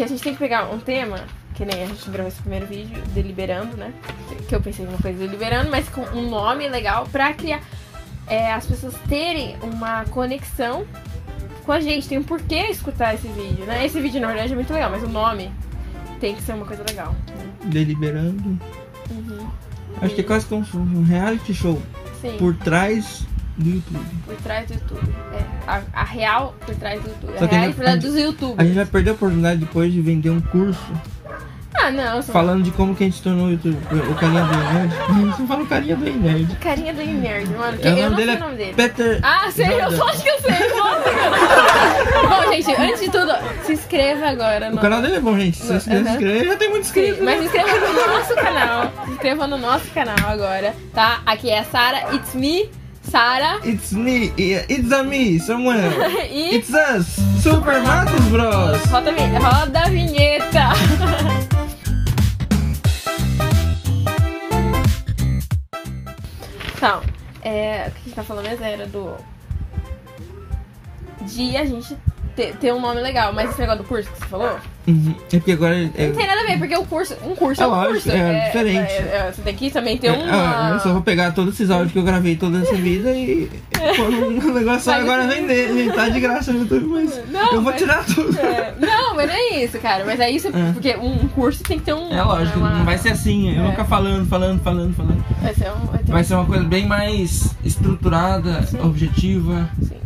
[0.00, 1.18] que a gente tem que pegar um tema,
[1.54, 3.92] que nem a gente gravou esse primeiro vídeo, deliberando, né?
[4.48, 7.60] Que eu pensei numa coisa deliberando, mas com um nome legal pra criar.
[8.26, 10.86] é, as pessoas terem uma conexão
[11.66, 12.08] com a gente.
[12.08, 13.84] Tem um porquê escutar esse vídeo, né?
[13.84, 15.52] Esse vídeo, na verdade, é muito legal, mas o nome
[16.18, 17.14] tem que ser uma coisa legal.
[17.28, 17.50] né?
[17.66, 18.58] Deliberando.
[19.10, 19.48] Uhum.
[20.00, 21.78] Acho que é quase como um reality show
[22.22, 22.36] Sim.
[22.38, 23.26] por trás
[23.60, 24.06] do YouTube.
[24.26, 25.14] Por trás do YouTube.
[25.32, 27.38] É, a, a real por trás do YouTube.
[27.38, 28.58] Só A real por trás dos youtubers.
[28.58, 30.80] A gente vai perder a oportunidade depois de vender um curso
[31.74, 32.20] Ah, não.
[32.22, 32.32] Só...
[32.32, 33.76] falando de como que a gente tornou YouTube.
[34.10, 34.92] O carinha do nerd.
[35.36, 36.56] Você fala o carinha do nerd.
[36.56, 37.78] Carinha do nerd, mano.
[37.82, 38.74] É, o eu não sei é o nome dele.
[38.74, 39.20] Peter.
[39.22, 39.96] Ah, sei, eu Jordan.
[39.96, 40.50] só acho que eu sei.
[42.28, 43.32] Bom, gente, antes de tudo,
[43.64, 44.80] se inscreva agora O no.
[44.80, 45.56] canal dele é bom, gente.
[45.56, 46.04] Se você Aham.
[46.04, 47.16] se inscrever, já tem muito inscrito.
[47.16, 48.92] Sim, mas se inscreva no nosso canal.
[49.06, 51.20] Se inscreva no nosso canal agora, tá?
[51.26, 52.68] Aqui é a Sara, it's me,
[53.02, 53.60] Sara.
[53.64, 55.90] It's me, it's a me, Samuel.
[56.30, 58.84] E It's us, Super Matos Bros.
[58.90, 60.70] roda, roda a vinheta.
[66.80, 67.02] Então,
[67.42, 69.14] é, o que a gente tá falando mesmo era do.
[71.26, 71.94] De a gente
[72.36, 74.58] ter, ter um nome legal, mas esse negócio do curso que você falou.
[74.86, 75.14] Uhum.
[75.32, 75.74] É porque agora.
[75.94, 77.92] É, Não tem nada a ver, porque o curso, um curso é, É um lógico,
[77.94, 78.10] curso.
[78.10, 78.92] é diferente.
[78.92, 80.24] é- é- você tem que também ter é, uma.
[80.32, 83.48] ah, eu só vou pegar todos esses áudios que eu gravei toda essa vida e
[83.96, 85.68] pôr um negócio só agora vender.
[85.74, 88.36] Gente, tá de graça no YouTube, mas Não, eu vou mas- tirar tudo.
[88.40, 90.04] É, não, mas não é isso, cara.
[90.04, 90.72] Mas é isso, É.
[90.72, 92.10] porque um curso tem que ter um.
[92.12, 93.50] É lógico, uma- não vai ser assim.
[93.52, 93.62] Eu É.
[93.62, 95.24] vou ficar falando, falando, falando, falando.
[95.42, 98.80] Vai ser, um, vai ter Vai ser uma coisa bem mais estruturada, Sim.
[98.80, 99.68] objetiva.
[99.82, 99.96] Sim.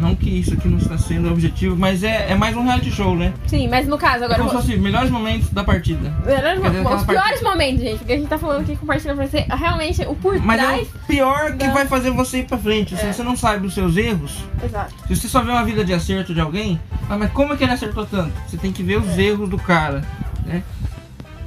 [0.00, 3.16] Não que isso aqui não está sendo objetivo, mas é, é mais um reality show,
[3.16, 3.34] né?
[3.48, 4.38] Sim, mas no caso, É agora.
[4.38, 6.14] como se fosse melhores momentos da partida.
[6.24, 8.76] Melhores Quer dizer, mo- os aquela piores momentos, gente, porque a gente tá falando aqui
[8.76, 10.88] compartilhando pra você realmente o por Mas é trás.
[10.88, 12.96] o pior que da- vai fazer você ir pra frente.
[12.96, 13.12] Se É.
[13.12, 14.94] você não sabe os seus erros, Exato.
[15.08, 16.78] se você só vê uma vida de acerto de alguém,
[17.10, 18.32] ah, mas como é que ele acertou tanto?
[18.46, 19.22] Você tem que ver os É.
[19.22, 20.02] erros do cara,
[20.46, 20.62] né?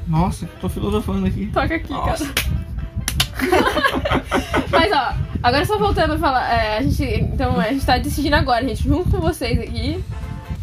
[0.08, 1.46] Nossa, tô filosofando aqui.
[1.54, 2.26] Toca aqui, Nossa.
[2.26, 2.61] cara.
[4.72, 7.04] Mas ó, agora só voltando a falar, é, a gente.
[7.04, 10.04] Então, a gente tá decidindo agora, gente, junto com vocês aqui.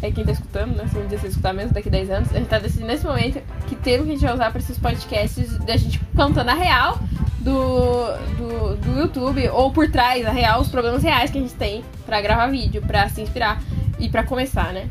[0.01, 0.87] É quem tá escutando, né?
[0.87, 3.05] Se um dia você escutar mesmo daqui a 10 anos, a gente tá decidindo nesse
[3.05, 6.53] momento que termo que a gente vai usar pra esses podcasts da gente contando a
[6.53, 6.97] real
[7.39, 8.05] do,
[8.37, 11.83] do, do YouTube, ou por trás, a real, os problemas reais que a gente tem
[12.05, 13.61] pra gravar vídeo, pra se inspirar
[13.99, 14.89] e pra começar, né?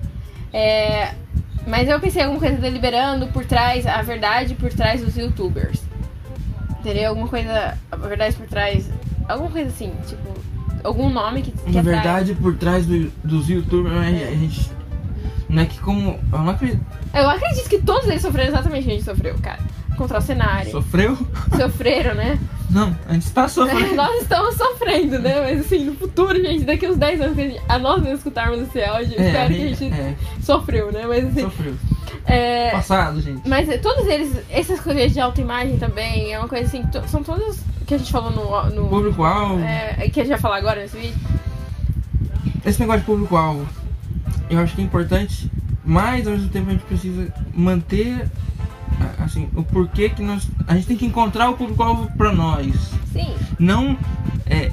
[0.53, 1.15] É,
[1.67, 5.88] mas eu pensei em alguma coisa deliberando por trás, a verdade por trás dos youtubers.
[6.81, 7.11] Entendeu?
[7.11, 8.89] Alguma coisa, a verdade por trás,
[9.29, 10.29] alguma coisa assim, tipo,
[10.85, 14.71] algum nome que, que Na verdade, por trás do- dos youtubers, a gente.
[15.49, 16.19] Não é que como.
[16.33, 16.81] Eu não acredito.
[17.15, 19.59] Eu acredito que todos eles sofreram exatamente o que a gente sofreu, cara.
[19.97, 20.71] Contra o cenário.
[20.71, 21.19] Sofreu?
[21.57, 22.39] Sofreram, né?
[22.71, 23.95] Não, a gente está sofrendo.
[23.97, 25.41] Nós estamos sofrendo, né?
[25.41, 28.61] Mas assim, no futuro, gente, daqui uns 10 anos a, gente, a nós mesmos escutarmos
[28.61, 31.05] esse áudio, É, espero a que a gente- gente é, sofreu, né?
[31.09, 31.75] Mas assim, sofreu.
[32.27, 33.49] É, Passado, gente.
[33.49, 37.59] Mas todos eles, essas coisas de autoimagem também, é uma coisa assim, to- são todas
[37.87, 38.71] que a gente falou no.
[38.83, 39.61] no Público-alvo.
[39.63, 41.17] é, que a gente vai falar agora nesse vídeo.
[42.65, 43.67] Esse negócio de público-alvo,
[44.51, 45.51] eu acho que é importante,
[45.85, 48.29] mas ao mesmo tempo a gente precisa manter
[49.25, 50.49] assim, o porquê que nós.
[50.67, 52.75] A gente tem que encontrar o público-alvo pra nós.
[53.13, 53.97] Sim, Não
[54.47, 54.71] é.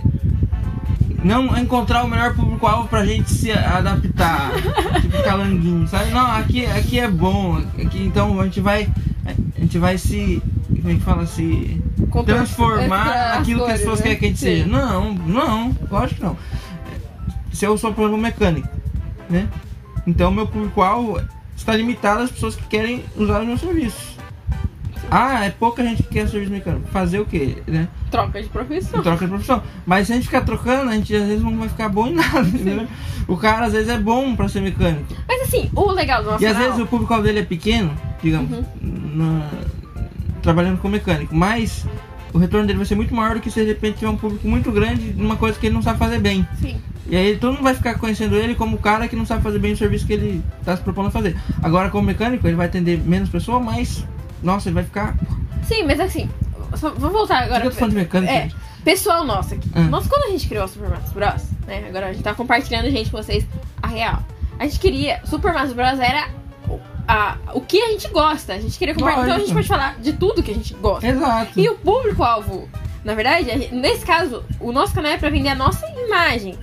[1.26, 4.52] Não encontrar o melhor público-alvo pra gente se adaptar.
[5.02, 6.12] tipo calanguinho, sabe?
[6.12, 7.58] Não, aqui, aqui é bom.
[7.84, 8.88] Aqui, então a gente vai.
[9.26, 10.40] A gente vai se.
[10.68, 11.26] Como é que fala?
[11.26, 11.82] Se
[12.28, 14.04] transformar aquilo que as pessoas né?
[14.04, 14.68] querem que a gente seja.
[14.68, 16.38] Não, não, lógico que não.
[17.52, 18.70] Se eu sou, um mecânico,
[19.28, 19.48] né?
[20.06, 21.20] Então meu público-alvo
[21.58, 24.15] está limitado às pessoas que querem usar os meus serviços.
[25.18, 26.88] Ah, é pouca gente que quer serviço mecânico.
[26.92, 27.88] Fazer o quê, né?
[28.12, 29.02] Troca de profissão.
[29.02, 29.64] Troca de profissão.
[29.86, 32.14] Mas se a gente ficar trocando, a gente às vezes não vai ficar bom em
[32.16, 32.88] nada, entendeu?
[33.28, 35.06] O cara às vezes é bom pra ser mecânico.
[35.28, 38.52] Mas assim, o legal do nosso E às vezes o público dele é pequeno, digamos,
[38.52, 38.66] Uhum.
[38.82, 39.50] na-
[40.42, 41.86] trabalhando com mecânico, mas
[42.34, 44.48] o retorno dele vai ser muito maior do que se de repente tiver um público
[44.48, 46.46] muito grande numa coisa que ele não sabe fazer bem.
[46.62, 46.76] Sim.
[47.08, 49.60] E aí todo mundo vai ficar conhecendo ele como o cara que não sabe fazer
[49.60, 51.36] bem o serviço que ele está se propondo a fazer.
[51.64, 54.06] Agora como mecânico, ele vai atender menos pessoas, mas
[54.44, 55.16] nossa, ele vai ficar.
[55.64, 56.30] Sim, mas assim,
[56.76, 57.62] só, vou voltar agora.
[57.64, 58.32] Fica falando de mecânico.
[58.34, 58.50] É,
[58.84, 59.70] pessoal nosso aqui.
[59.74, 59.82] Ah.
[59.82, 61.86] Nós, quando a gente criou o Super Mario Bros, né?
[61.88, 63.46] Agora a gente tá compartilhando, gente, com vocês
[63.82, 64.20] a real.
[64.60, 65.22] A gente queria.
[65.26, 66.30] Super Mario Bros era
[66.70, 68.54] o, a, o que a gente gosta.
[68.54, 69.24] A gente queria compartilhar.
[69.26, 71.08] Então a gente pode falar de tudo que a gente gosta.
[71.08, 71.60] Exato.
[71.60, 72.70] E o público-alvo,
[73.04, 76.56] na verdade, gente- nesse caso, o nosso canal é pra vender a nossa imagem.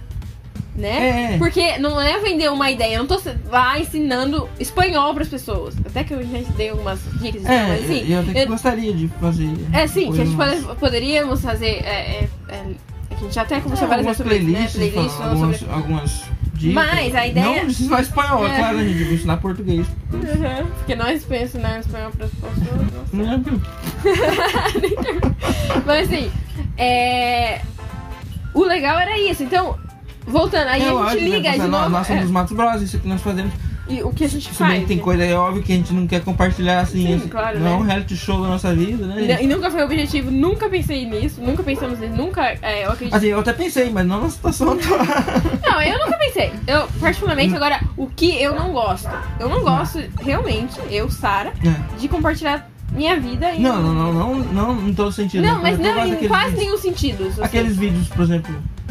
[0.74, 1.34] Né?
[1.34, 1.38] É.
[1.38, 3.20] Porque não é vender uma ideia, eu não tô
[3.50, 5.74] lá ensinando espanhol pras pessoas.
[5.84, 8.10] Até que eu já dei algumas dicas É, mas assim.
[8.10, 9.50] eu até que eu- gostaria de fazer.
[9.72, 11.82] é sim, que a gente pode- poderíamos fazer.
[11.84, 12.62] É, é, é,
[13.10, 14.40] a gente até conversou É, várias sobre né?
[14.40, 15.74] playlists, Playlist fala- falando algumas, sobre.
[15.74, 16.22] algumas
[16.54, 16.72] dica.
[16.74, 18.50] Mas a ideia- Não precisa falar espanhol, É.
[18.50, 19.86] é claro, a gente vai ensinar português.
[20.10, 20.66] Uhum.
[20.78, 22.52] Porque nós pensamos né, espanhol para as pessoas.
[23.12, 23.60] é, viu?
[25.84, 26.30] Mas assim,
[26.78, 27.60] é...
[28.54, 29.42] o legal era isso.
[29.42, 29.78] Então,
[30.26, 31.52] voltando, aí É a gente lógico, liga né?
[31.52, 31.90] de Nós- novo.
[31.90, 33.52] Nós somos é, os Matos Bros, isso que nós fazemos.
[33.88, 34.70] e o que a gente Se faz.
[34.72, 35.02] bem que tem né?
[35.02, 37.06] coisa aí óbvio que a gente não quer compartilhar assim.
[37.06, 37.76] Sim, assim, claro, não é né?
[37.76, 39.20] um reality show da nossa vida, né?
[39.22, 39.44] E gente?
[39.44, 42.42] E nunca foi o objetivo, nunca pensei nisso, nunca pensamos nisso, nunca.
[42.62, 43.14] é, eu acredito.
[43.14, 45.00] Assim, eu até pensei, mas não na situação atual.
[45.66, 46.52] Não, eu nunca pensei.
[46.66, 49.08] Eu, particularmente, agora, o que eu não gosto?
[49.40, 51.98] Eu não gosto, realmente, eu, Sara, É.
[51.98, 53.60] de compartilhar minha vida em.
[53.60, 54.34] Não, não, não, não,
[54.76, 55.42] não em todo sentido.
[55.44, 57.24] Não, mas Eu não em quase vídeos- nenhum sentido.
[57.26, 57.42] assim.
[57.42, 58.81] Aqueles vídeos, por exemplo, É,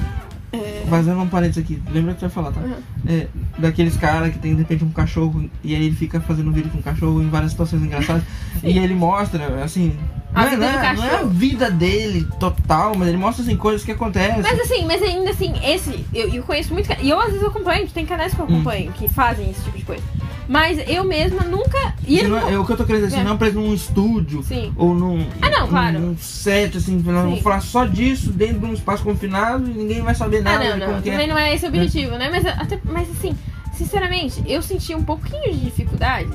[0.92, 2.60] fazendo um parênteses aqui, lembra que tu vai falar, tá?
[2.60, 2.76] Uhum.
[3.08, 3.28] É,
[3.58, 6.70] daqueles caras que tem de repente um cachorro e aí ele fica fazendo um vídeo
[6.70, 8.24] com o cachorro em várias situações engraçadas
[8.62, 9.94] e ele mostra, assim.
[10.34, 11.30] A não, é, vida não, do é, não é a cachorro.
[11.30, 14.42] vida dele total, mas ele mostra assim, coisas que acontecem.
[14.42, 16.90] Mas assim, mas ainda assim, esse, eu, eu conheço muito.
[17.02, 18.54] E eu às vezes eu acompanho, tem canais que eu Hum.
[18.56, 20.04] acompanho que fazem esse tipo de coisa.
[20.48, 21.94] Mas eu mesma nunca.
[22.06, 23.30] E ele Não é- nunca- é o que eu tô querendo dizer, assim, É.
[23.30, 24.74] não preso num estúdio Sim.
[24.76, 26.00] ou num, Ah, não, claro.
[26.00, 30.02] num set, assim, não vou falar só disso dentro de um espaço confinado e ninguém
[30.02, 30.88] vai saber Ah, nada não, de não.
[30.88, 31.12] como que é.
[31.14, 32.30] Também não é esse o objetivo, né?
[32.32, 33.36] Mas, até, mas assim,
[33.74, 36.30] sinceramente, eu senti um pouquinho de dificuldade.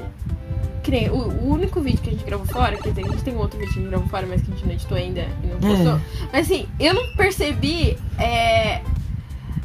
[0.87, 3.25] Que nem o, o único vídeo que a gente gravou fora, quer dizer, a gente
[3.25, 4.97] tem um outro vídeo que a gente gravou fora, mas que a gente não editou
[4.97, 5.97] ainda e não postou.
[5.97, 6.29] É.
[6.33, 7.99] Mas assim, eu não percebi.
[8.21, 8.83] É,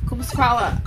[0.10, 0.82] como se fala?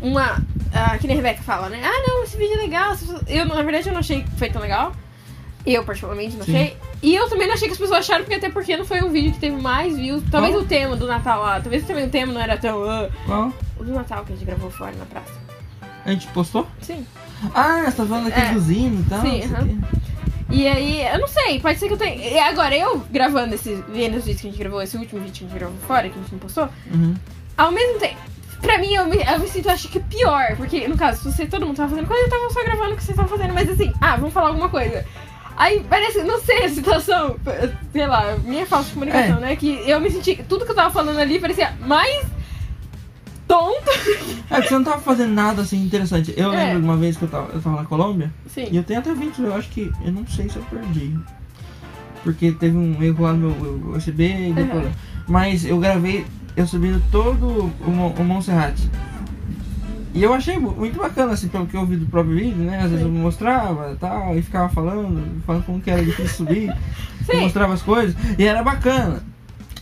[0.00, 0.40] Uma.
[0.72, 1.80] ah, que nem a Rebeca fala, né?
[1.82, 2.94] Ah, não, esse vídeo é legal.
[3.26, 4.92] Eu, na verdade, eu não achei que foi tão legal.
[5.66, 6.54] Eu, particularmente, não Sim.
[6.56, 6.76] achei.
[7.02, 9.10] E eu também não achei que as pessoas acharam, porque até porque não foi um
[9.10, 10.22] vídeo que teve mais views.
[10.30, 10.62] Talvez Qual?
[10.62, 12.88] o tema do Natal lá, talvez também o tema não era tão.
[12.88, 13.52] ah, Qual?
[13.80, 15.32] o do Natal que a gente gravou fora na praça.
[16.06, 16.68] A gente postou?
[16.80, 17.04] Sim.
[17.54, 18.52] Ah, você tá falando daquele É.
[18.54, 19.20] do e tal.
[19.22, 19.80] Sim.
[20.50, 22.16] E aí, eu não sei, pode ser que eu tenha.
[22.28, 23.82] e Agora, eu gravando esses.
[23.88, 26.08] Vendo os vídeos que a gente gravou, esse último vídeo que a gente gravou fora,
[26.08, 27.14] que a gente não postou, Uhum.
[27.56, 28.16] ao mesmo tempo.
[28.60, 30.54] Pra mim, eu me, eu me sinto, acho que pior.
[30.56, 32.96] Porque, no caso, se você, todo mundo tava fazendo coisa, eu tava só gravando o
[32.96, 33.54] que vocês estavam fazendo.
[33.54, 35.06] Mas assim, ah, vamos falar alguma coisa.
[35.56, 37.36] Aí parece, não sei a situação,
[37.92, 39.40] sei lá, minha falta de comunicação, É.
[39.40, 39.56] né?
[39.56, 40.42] Que eu me senti.
[40.48, 42.26] Tudo que eu tava falando ali parecia mais
[43.54, 43.90] tonto.
[44.50, 46.32] É que você não tava fazendo nada assim interessante.
[46.36, 46.56] Eu É.
[46.66, 48.68] lembro de uma vez que eu tava, eu tava na Colômbia e Sim.
[48.72, 49.90] eu tenho até vídeos, eu acho que.
[50.04, 51.18] Eu não sei se eu perdi.
[52.22, 54.90] Porque teve um erro lá no meu USB e deu Uhum.
[55.28, 56.24] Mas eu gravei,
[56.56, 58.78] eu subindo todo o, o Montserrat.
[60.12, 62.78] E eu achei mu- muito bacana, assim, pelo que eu vi do próprio vídeo, né?
[62.78, 63.14] Às vezes Sim.
[63.16, 66.74] eu mostrava e tal, e ficava falando, falando como que era difícil subir.
[67.40, 69.22] mostrava as coisas, e era bacana.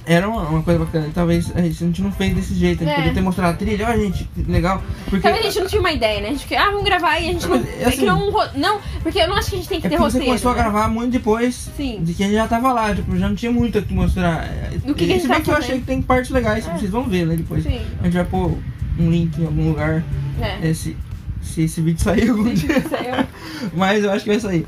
[0.08, 1.08] Era uma, uma coisa bacana.
[1.14, 2.96] Talvez a gente não fez desse jeito, a gente É.
[2.96, 4.82] podia ter mostrado a trilha, ó, gente, que legal.
[5.04, 6.28] Porque Talvez a gente não tinha uma ideia, né?
[6.28, 7.58] A gente ah, vamos gravar e a gente não.
[7.58, 9.86] Mas, assim, criou um ro- Não, porque eu não acho que a gente tem que
[9.86, 10.26] é ter porque você roteiro.
[10.40, 10.62] começou a né?
[10.62, 12.00] gravar muito depois Sim.
[12.02, 14.48] de que a gente já tava lá, tipo, já não tinha muito o que mostrar.
[14.84, 16.66] Do que que a gente Se bem tava que eu achei que tem partes legais,
[16.66, 16.72] É.
[16.72, 17.62] vocês vão ver, né, depois.
[17.62, 17.80] Sim.
[18.00, 18.56] A gente vai pôr
[18.98, 20.02] um link em algum lugar,
[20.40, 20.70] É.
[20.70, 20.96] é, se,
[21.42, 22.80] se esse vídeo sair algum dia.
[22.88, 23.26] saiu.
[23.76, 24.66] Mas eu acho que vai sair.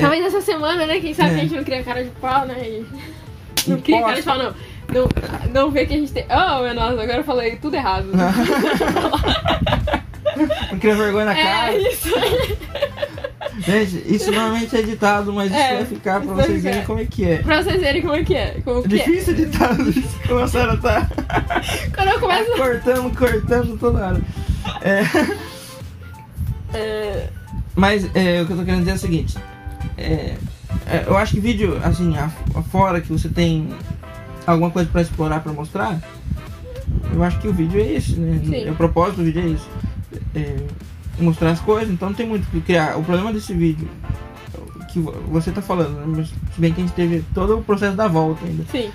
[0.00, 0.98] Talvez essa semana, né?
[0.98, 1.34] Quem sabe É.
[1.34, 2.56] a gente não cria cara de pau, né?
[2.60, 2.84] E...
[3.66, 4.54] Não cria cara de pau, não.
[4.92, 5.08] Não,
[5.52, 6.24] não vê que a gente tem.
[6.30, 8.06] Oh, meu nossa, agora eu falei tudo errado.
[10.70, 11.76] Não cria vergonha na é cara.
[11.76, 12.08] isso.
[13.58, 17.00] Gente, isso normalmente é editado, mas isso É, vai ficar pra isso vocês verem como
[17.00, 17.38] é que é.
[17.42, 18.60] pra vocês verem como é que é.
[18.64, 18.88] Como É é.
[18.88, 21.08] difícil editar isso, como a Sarah tá
[21.94, 22.50] Quando eu começo.
[22.56, 24.20] cortando, cortando toda hora.
[24.82, 25.02] É,
[26.72, 27.28] É,
[27.74, 29.36] mas é, o que eu tô querendo dizer é o seguinte.
[29.98, 30.34] é,
[30.86, 32.14] é, eu acho que vídeo, assim,
[32.54, 33.68] afora que você tem
[34.46, 35.98] alguma coisa pra explorar, pra mostrar,
[37.14, 38.40] eu acho que o vídeo é esse, né?
[38.44, 38.70] Sim.
[38.70, 39.68] O propósito do vídeo é isso.
[40.34, 40.56] É,
[41.18, 42.96] mostrar as coisas, então não tem muito o que criar.
[42.98, 43.88] O problema desse vídeo
[44.92, 46.24] que vo- você tá falando, né?
[46.24, 48.64] Se bem que a gente teve todo o processo da volta ainda.
[48.70, 48.90] sim.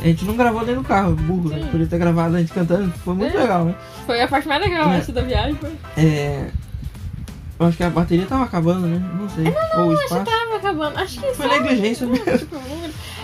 [0.00, 1.66] A gente não gravou dentro do carro, burro, né?
[1.72, 3.40] Podia ter gravado a gente cantando, foi muito É.
[3.40, 3.74] legal, né?
[4.06, 4.98] Foi a parte mais legal, É.
[4.98, 5.56] acho, da viagem.
[5.56, 5.70] Foi.
[5.96, 6.50] É,
[7.58, 9.02] Eu acho que a bateria tava acabando, né?
[9.18, 9.46] Não sei.
[9.76, 10.96] Ou o Acho que tava acabando.
[10.98, 12.38] Acho que Foi só- negligência mesmo.
[12.38, 12.56] Tipo.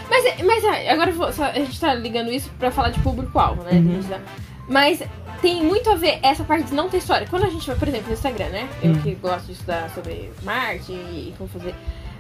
[0.09, 3.01] Mas, mas ah, agora eu vou- só- a gente tá ligando isso pra falar de
[3.01, 3.73] público-alvo, né?
[3.73, 4.03] Uhum.
[4.03, 4.21] Tá-
[4.69, 5.03] Mas
[5.43, 7.27] tem muito a ver essa parte de não ter história.
[7.29, 8.69] Quando a gente vai, por exemplo, no Instagram, né?
[8.83, 9.01] Eu Hum.
[9.03, 11.75] que gosto de estudar sobre marketing e como fazer.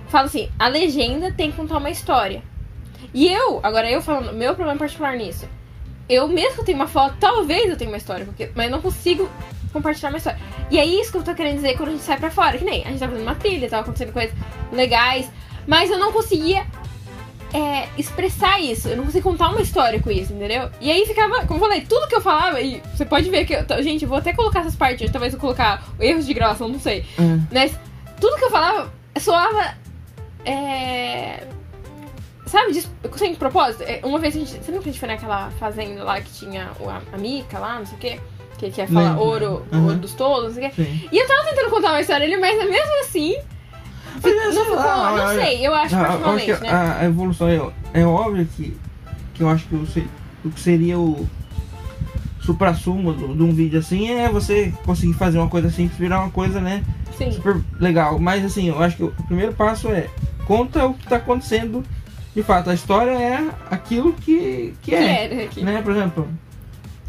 [0.09, 2.43] Falo assim, a legenda tem que contar uma história.
[3.13, 5.49] E eu, agora eu falando, meu problema particular nisso.
[6.09, 8.73] Eu mesmo que eu tenho uma foto, talvez eu tenha uma história, porque, mas eu
[8.73, 9.29] não consigo
[9.73, 10.39] compartilhar uma história.
[10.71, 12.59] E é isso que eu tô querendo dizer quando a gente sai pra fora.
[12.59, 14.35] Que nem a gente tava fazendo uma trilha, tava acontecendo coisas
[14.71, 15.31] legais,
[15.67, 16.67] mas eu não conseguia
[17.55, 18.89] é, expressar isso.
[18.89, 20.69] Eu não conseguia contar uma história com isso, entendeu?
[20.81, 23.55] E aí ficava, como eu falei, tudo que eu falava, e você pode ver que
[23.55, 23.83] eu.
[23.83, 27.07] Gente, eu vou até colocar essas partes, talvez eu colocar erros de gravação, não sei.
[27.19, 27.39] É.
[27.53, 27.79] Mas
[28.21, 29.75] tudo que eu falava soava.
[30.45, 31.47] É.
[32.47, 33.83] Sabe, de, sem propósito.
[33.85, 34.51] É, Uma vez a gente.
[34.53, 37.79] Você lembra que a gente foi naquela fazenda lá que tinha a, a Mica lá,
[37.79, 38.21] não sei o quê?
[38.59, 39.85] Que Que quer falar ouro, Uhum.
[39.87, 40.83] ouro dos tolos, não sei o quê.
[40.85, 41.09] Sim.
[41.11, 43.37] E eu tava tentando contar uma história ali, mas mesmo assim.
[44.23, 46.97] É, não ficou, lá, não sei, eu acho Ah, acho particularmente, que né?
[47.01, 48.77] a, evolução é, é óbvio que,
[49.35, 49.87] que eu acho que o,
[50.45, 51.29] o que seria o
[52.41, 56.61] supra-sumo de um vídeo assim é você conseguir fazer uma coisa simples virar uma coisa,
[56.61, 56.85] né,
[57.17, 57.33] Sim.
[57.33, 58.19] super legal.
[58.19, 60.09] Mas assim, eu acho que o primeiro passo é
[60.47, 61.83] conta o que tá acontecendo
[62.35, 62.69] de fato.
[62.71, 65.45] A história é aquilo que, que Que é.
[65.45, 65.63] aqui.
[65.63, 66.29] Né, por exemplo,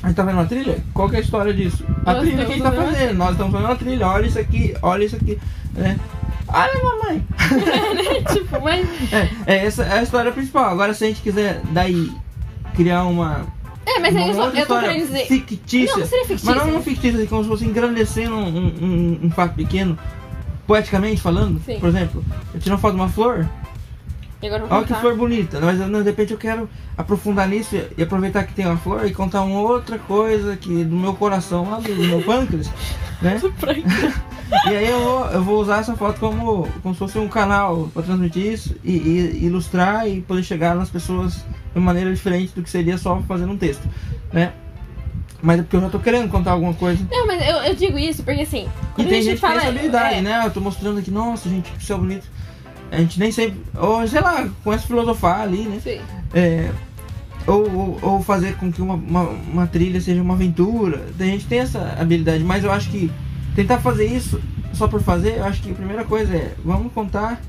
[0.02, 0.78] a gente tá vendo uma trilha?
[0.94, 1.84] Qual que é a história disso?
[2.06, 3.18] A Nós trilha que a gente tá fazendo.
[3.18, 5.38] Nós estamos fazendo uma trilha, olha isso aqui, olha isso aqui,
[5.74, 6.00] né?
[6.56, 7.28] Olha mamãe!
[8.34, 8.88] tipo, mas.
[9.12, 10.70] É, é, essa é a história principal.
[10.70, 12.10] Agora, se a gente quiser daí
[12.76, 13.46] criar uma.
[13.86, 15.26] É, mas aí uma só, outra eu tô história querendo dizer.
[15.28, 15.98] fictícia.
[15.98, 16.56] Não, seria fictícia.
[16.56, 19.98] Mas não um fictícia, assim, como se fosse engrandecendo um, um, um fato pequeno,
[20.66, 21.62] poeticamente falando.
[21.66, 21.78] Sim.
[21.80, 23.48] Por exemplo, eu tiro uma foto de uma flor,
[24.42, 28.04] E agora olha que flor bonita, mas não, de repente eu quero aprofundar nisso e
[28.04, 31.80] aproveitar que tem uma flor e contar uma outra coisa que do meu coração, lá
[31.80, 32.70] do, do meu pâncreas,
[33.22, 33.40] né?
[34.70, 37.90] E aí eu vou, eu vou usar essa foto como, como se fosse um canal
[37.92, 42.62] para transmitir isso e, e ilustrar e poder chegar nas pessoas de maneira diferente do
[42.62, 43.90] que seria só fazendo um texto,
[44.32, 44.54] né?
[45.42, 47.06] Mas é porque eu já tô querendo contar alguma coisa.
[47.12, 48.68] Não, mas eu, eu digo isso porque assim.
[48.98, 49.54] E tem gente gente que fala.
[49.54, 50.42] tem essa habilidade, é, né?
[50.46, 52.28] Eu tô mostrando aqui, nossa, gente, que céu bonito.
[52.96, 55.80] A gente nem sempre, ou sei lá, começa a filosofar ali, né?
[55.84, 56.00] Sim.
[56.34, 56.72] É,
[57.46, 61.06] ou, ou, ou fazer com que uma, uma, uma trilha seja uma aventura.
[61.20, 63.12] A gente tem essa habilidade, mas eu acho que
[63.56, 64.42] tentar fazer isso
[64.74, 67.42] só por fazer, eu acho que a primeira coisa é vamos contar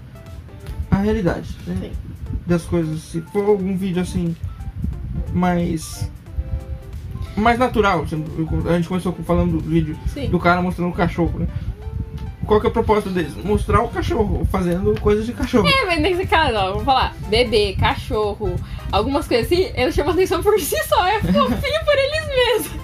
[0.90, 1.92] a realidade né, Sim.
[2.46, 3.00] das coisas.
[3.00, 4.34] Se for algum vídeo assim
[5.32, 6.10] mais
[7.36, 10.30] mais natural, a gente começou falando do vídeo Sim.
[10.30, 11.46] do cara mostrando o cachorro, né?
[12.46, 13.34] Qual que é o propósito deles?
[13.42, 15.66] Mostrar o cachorro fazendo coisas de cachorro.
[15.66, 18.54] É, mas nesse caso, ó, vamos falar, bebê, cachorro,
[18.92, 22.80] algumas coisas assim, eles chamam atenção por si só, é fofinho por eles mesmos.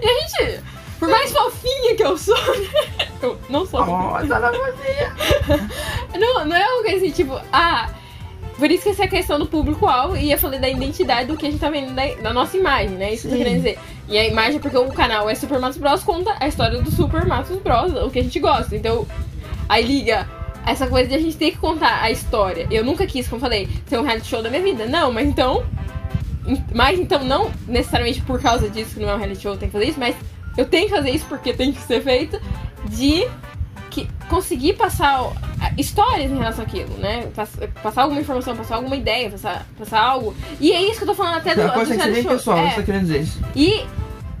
[0.00, 0.60] E a gente,
[0.98, 3.08] por mais fofinha que eu sou, né?
[3.20, 3.98] Eu não sou fofinha.
[3.98, 5.60] Nossa, ela fazia.
[6.18, 7.90] Não, não é uma coisa assim, tipo, ah.
[8.58, 11.36] Por isso que essa é a questão do público-alvo e eu falei da identidade do
[11.36, 13.14] que a gente tá vendo da, da nossa imagem, né?
[13.14, 13.42] Isso que eu tô Sim.
[13.44, 13.78] querendo dizer.
[14.10, 17.24] E a imagem, porque o canal é Super Matos Bros, conta a história do Super
[17.24, 18.74] Matos Bros, o que a gente gosta.
[18.74, 19.06] Então,
[19.68, 20.28] aí liga
[20.66, 22.66] essa coisa de a gente ter que contar a história.
[22.72, 24.84] Eu nunca quis, como falei, ser um reality show da minha vida.
[24.86, 25.64] Não, mas então.
[26.74, 29.78] Mas então, não necessariamente por causa disso que não é um reality show, tenho que
[29.78, 30.16] fazer isso, mas
[30.56, 32.40] eu tenho que fazer isso porque tem que ser feito.
[32.88, 33.28] De
[33.90, 35.20] que conseguir passar
[35.76, 37.26] histórias em relação àquilo, né?
[37.34, 40.34] Pass- Passar alguma informação, passar alguma ideia, passar, passar algo.
[40.60, 42.22] E é isso que eu tô falando até do, A coisa tem que ser bem
[42.22, 42.38] reality shows.
[42.40, 42.70] pessoal, É.
[42.70, 43.40] você tá querendo dizer isso.
[43.54, 43.84] E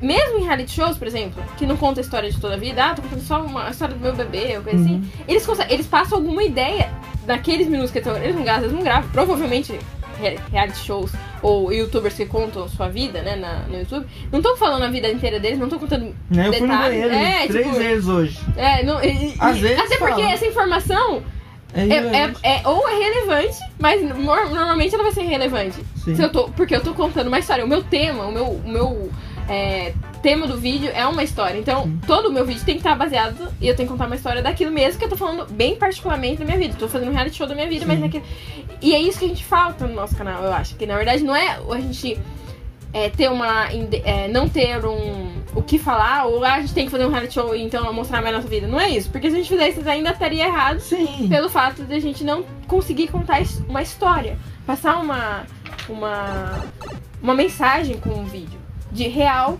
[0.00, 2.82] mesmo em reality shows, por exemplo, que não conta a história de toda a vida,
[2.84, 4.84] ah, tô contando só uma a história do meu bebê, ou coisa Uhum.
[4.84, 6.90] assim, eles, eles passam alguma ideia
[7.26, 8.22] naqueles minutos que eles estão.
[8.22, 9.10] Eles não gravam, eles não gravam.
[9.10, 9.78] Provavelmente
[10.20, 11.12] reality shows
[11.42, 15.08] ou youtubers que contam sua vida, né, na, no YouTube, não estão falando a vida
[15.08, 16.48] inteira deles, não estão contando Né?
[16.48, 18.38] Eu fui no banheiro é, três tipo- vezes hoje.
[18.56, 20.32] É, não, e- e- Às vezes até porque fala.
[20.32, 21.22] essa informação
[21.72, 25.76] É, é, é- é- ou é relevante, mas nor- normalmente ela vai ser relevante.
[26.04, 26.14] Sim.
[26.16, 27.64] Se eu tô, porque eu tô contando uma história.
[27.64, 29.10] O meu tema, o meu, o meu
[29.48, 31.58] é, tema do vídeo é uma história.
[31.58, 34.16] Então, todo o meu vídeo tem que estar baseado e eu tenho que contar uma
[34.16, 36.74] história daquilo mesmo que eu tô falando bem particularmente da minha vida.
[36.78, 38.22] Tô fazendo um reality show da minha vida, mas Sim.
[38.82, 40.74] E é isso que a gente falta no nosso canal, eu acho.
[40.76, 42.18] Que na verdade não é a gente
[42.92, 43.68] é, ter uma.
[44.04, 45.32] é, não ter um.
[45.54, 47.92] o que falar, ou ah, a gente tem que fazer um reality show e então
[47.92, 48.66] mostrar mais nossa vida.
[48.66, 49.10] Não é isso.
[49.10, 51.28] Porque se a gente fizer isso, ainda estaria errado Sim.
[51.28, 55.46] pelo fato de a gente não conseguir contar uma história, passar uma
[55.88, 56.64] uma
[57.22, 58.58] uma mensagem com um vídeo
[58.90, 59.58] de real,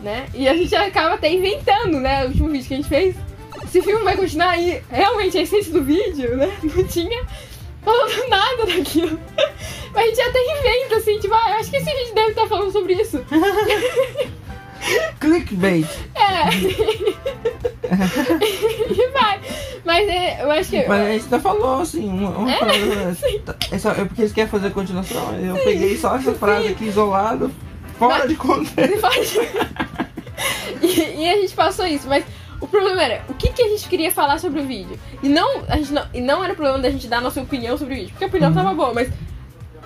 [0.00, 0.26] né?
[0.34, 2.24] E a gente acaba até inventando, né?
[2.24, 3.16] O último vídeo que a gente fez.
[3.64, 4.80] Esse filme vai continuar aí.
[4.88, 6.56] Realmente a essência do vídeo, né?
[6.62, 7.26] Não tinha
[7.82, 9.18] falando nada daquilo.
[9.92, 12.46] Mas a gente até inventa, assim, tipo, ah, eu acho que esse vídeo deve estar
[12.46, 13.20] falando sobre isso.
[15.20, 15.86] Clickbait.
[16.14, 16.48] É.
[18.92, 19.40] e vai.
[19.84, 20.86] Mas é, eu acho que.
[20.86, 23.38] Mas a gente já falou assim, uma, uma É, frase.
[23.40, 25.34] tá- É, só, é porque eles querem fazer a continuação.
[25.38, 27.50] Eu peguei só essa frase aqui isolada,
[27.98, 29.40] fora Mas- de contexto.
[30.80, 32.24] E, e a gente passou isso, mas
[32.60, 34.98] o problema era o que, que a gente queria falar sobre o vídeo.
[35.22, 37.40] E não, a gente não, e não era o problema da gente dar a nossa
[37.40, 38.56] opinião sobre o vídeo, porque a opinião Uhum.
[38.56, 39.08] tava boa, mas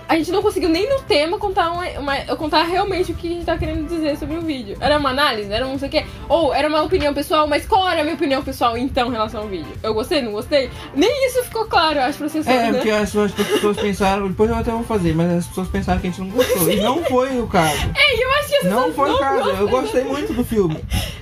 [0.08, 3.30] a gente não conseguiu nem no tema contar, uma, uma- contar realmente o que a
[3.30, 4.76] gente tava querendo dizer sobre o vídeo.
[4.80, 6.04] Era uma análise, era um não sei o quê.
[6.28, 9.42] Ou era uma opinião pessoal, mas qual era a minha opinião pessoal então em relação
[9.42, 9.72] ao vídeo?
[9.82, 10.70] Eu gostei, não gostei?
[10.94, 12.72] Nem isso ficou claro, eu acho, pra vocês, É, né?
[12.74, 16.00] porque as pessoas, as pessoas pensaram, depois eu até vou fazer, mas as pessoas pensaram
[16.00, 16.70] que a gente não gostou.
[16.70, 17.76] E não foi o caso.
[17.96, 19.48] É, eu acho que Não foi o caso.
[19.50, 20.78] Eu gostei muito do filme.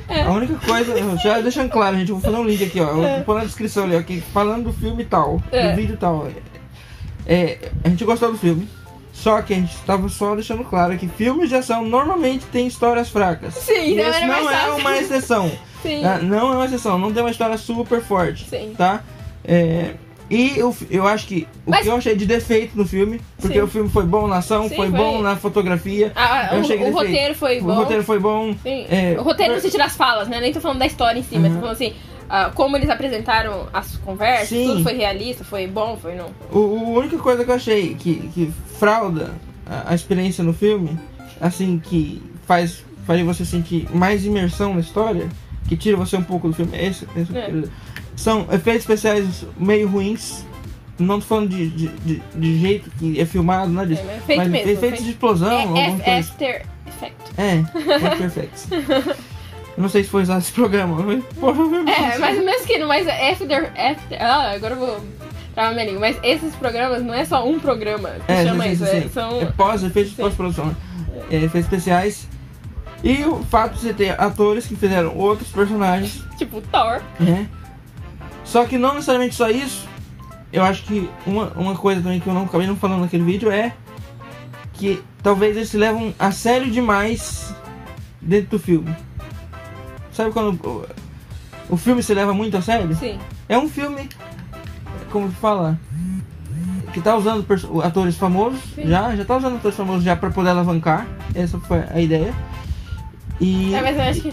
[0.09, 0.23] É.
[0.23, 2.89] A única coisa, já deixando claro, gente, eu vou fazer um link aqui, ó.
[2.89, 3.17] Eu É.
[3.17, 5.71] vou pôr na descrição ali, ó, falando do filme tal, É.
[5.71, 6.29] do vídeo tal.
[7.26, 8.69] É, a gente gostou do filme.
[9.12, 13.11] Só que a gente estava só deixando claro que filmes de ação normalmente têm histórias
[13.11, 13.55] fracas.
[13.55, 15.52] Sim, então esse não é uma exceção.
[15.83, 16.00] Sim.
[16.02, 16.19] tá?
[16.19, 18.49] Não é uma exceção, não tem uma história super forte.
[18.49, 18.75] Sim.
[18.76, 19.02] Tá?
[19.45, 19.95] É,
[20.31, 23.59] e eu, eu acho que o Mas- que eu achei de defeito no filme, porque
[23.59, 23.64] Sim.
[23.64, 24.99] o filme foi bom na ação, Sim, foi, foi.
[24.99, 26.11] bom na fotografia.
[26.17, 27.75] Ah, eu o, o roteiro foi O bom.
[27.75, 28.55] roteiro foi bom.
[28.64, 30.41] É, o roteiro você tira as falas, né?
[30.41, 31.55] Nem tô falando da história em si, mas Uhum.
[31.57, 31.93] tô falando assim,
[32.35, 34.67] ah, como eles apresentaram as conversas, Sim.
[34.69, 36.31] tudo foi realista, foi bom, foi não.
[36.51, 39.35] O, a única coisa que eu achei que, que frauda
[39.67, 40.99] a, a experiência no filme,
[41.39, 45.29] assim, que faz, faz você sentir mais imersão na história,
[45.69, 47.62] que tira você um pouco do filme, é esse, esse É.
[48.17, 50.45] são efeitos especiais meio ruins.
[50.99, 54.03] Não tô falando de, de, de, de jeito que é filmado, nada disso.
[54.03, 56.19] É, mas efeito mas mesmo, efeitos efeito- de explosão, É, é, coisa.
[56.19, 57.33] After Effect.
[57.37, 58.69] É, After Effects.
[59.76, 61.91] Eu não sei se foi usado esse programa, mas provavelmente.
[62.00, 64.19] É, mas mesmo que não, mas After, After.
[64.23, 65.00] Ah, agora eu vou
[65.55, 66.00] travar minha língua.
[66.00, 69.09] Mas esses programas não é só um programa que É, chama sim, isso, sim, é,
[69.09, 69.41] são.
[69.41, 70.75] É pós, efeitos pós-produção.
[71.31, 72.29] É, efeitos especiais.
[73.02, 77.00] E o fato de você ter atores que fizeram outros personagens, Tipo Thor.
[77.19, 77.49] né?
[78.45, 79.88] Só que não necessariamente só isso.
[80.52, 83.50] Eu acho que uma, uma coisa também que eu não acabei não falando naquele vídeo
[83.50, 83.73] é
[84.75, 87.55] que talvez eles se levam a sério demais
[88.21, 88.95] dentro do filme.
[90.12, 90.87] Sabe quando o,
[91.71, 92.95] o filme se leva muito a sério?
[92.97, 93.19] Sim.
[93.49, 94.09] É um filme,
[95.11, 95.78] como fala?
[96.92, 97.47] Que tá usando
[97.83, 98.87] atores famosos Sim.
[98.87, 101.07] já, já tá usando atores famosos já pra poder alavancar.
[101.35, 102.35] Essa foi a ideia.
[103.40, 103.75] E.
[103.75, 104.31] É, mas eu acho que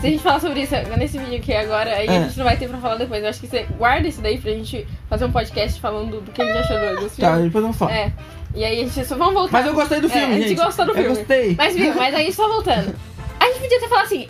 [0.00, 2.18] se a gente falar sobre isso nesse vídeo aqui agora, aí É.
[2.18, 3.22] a gente não vai ter pra falar depois.
[3.22, 6.40] Eu acho que você guarda isso daí pra gente fazer um podcast falando do que
[6.40, 7.44] a gente achou do, dos Tá, filmes.
[7.46, 7.90] depois eu falo.
[7.90, 8.12] É.
[8.54, 9.52] E aí a gente só vamos voltar.
[9.58, 10.62] Mas eu gostei do É, filme, a gente gente.
[10.64, 11.08] gostou do eu filme.
[11.16, 11.54] gostei.
[11.58, 12.94] Mas viu, mas aí só voltando.
[13.40, 14.28] A gente podia ter falado assim.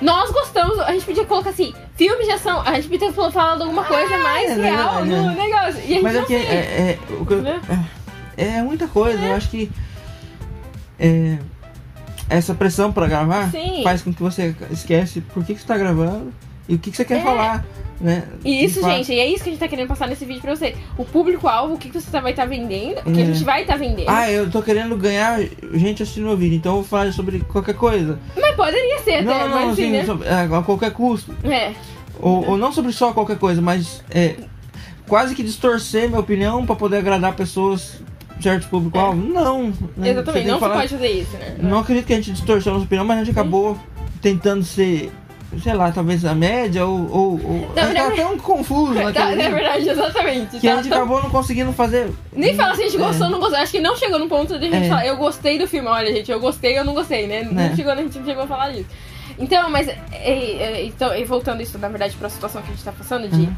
[0.00, 3.62] Nós gostamos, a gente podia colocar assim, filmes de ação, a gente podia ter falado
[3.62, 5.34] alguma coisa mais é real verdade, no é.
[5.34, 5.80] negócio.
[5.80, 6.34] E a gente Mas é não é,
[6.90, 7.60] é, que Né?
[8.36, 9.24] é, é muita coisa.
[9.24, 9.70] Eu acho que
[10.98, 11.38] é,
[12.28, 13.82] essa pressão pra gravar Sim.
[13.84, 16.32] faz com que você esquece por que, que você tá gravando
[16.68, 17.22] e o que, que você quer É.
[17.22, 17.64] falar.
[18.02, 18.24] Né?
[18.44, 18.92] E isso, fato.
[18.96, 20.74] gente, e é isso que a gente tá querendo passar nesse vídeo pra você.
[20.98, 23.22] O público-alvo, o que, que você tá- vai estar vendendo, o que É.
[23.22, 24.08] a gente vai estar vendendo.
[24.08, 25.38] Ah, eu tô querendo ganhar
[25.74, 28.18] gente assistindo meu vídeo, então eu vou falar sobre qualquer coisa.
[28.36, 30.04] Mas poderia ser até, Não, não, mas não, assim, assim, né?
[30.04, 31.32] sobre- é, a qualquer custo.
[31.44, 31.72] É.
[32.20, 34.34] Ou, ou não sobre só qualquer coisa, mas é,
[35.06, 38.00] quase que distorcer minha opinião pra poder agradar pessoas,
[38.40, 39.16] certos público-alvo.
[39.28, 39.72] Não.
[39.96, 40.10] né?
[40.10, 41.54] Exatamente, não falar- se pode fazer isso, né?
[41.60, 43.78] Não acredito que a gente distorceu a nossa opinião, mas a gente acabou
[44.20, 45.10] tentando ser,
[45.62, 46.98] sei lá, talvez a média ou.
[47.10, 47.72] ou, ou...
[47.76, 50.58] A na tava ver- tão confuso Tá, naquele é vídeo, verdade, exatamente.
[50.60, 52.12] que a Tá gente tão- acabou não conseguindo fazer.
[52.32, 52.98] Nem fala se a gente É.
[53.04, 53.58] gostou ou não gostou.
[53.58, 54.88] Acho que não chegou no ponto de a gente É.
[54.88, 55.88] falar, eu gostei do filme.
[55.88, 57.42] Olha, gente, eu gostei ou não gostei, né?
[57.50, 57.74] Não É.
[57.76, 58.86] chegou, a gente não chegou a falar disso.
[59.38, 62.84] Então, mas, é, é, então, e voltando isso, na verdade, pra situação que a gente
[62.84, 63.52] tá passando de Uhum.